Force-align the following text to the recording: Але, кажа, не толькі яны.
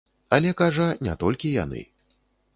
Але, 0.37 0.53
кажа, 0.61 0.87
не 1.09 1.15
толькі 1.25 1.53
яны. 1.63 1.85